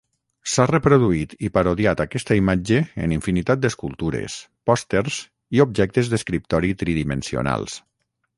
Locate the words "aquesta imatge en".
2.05-3.13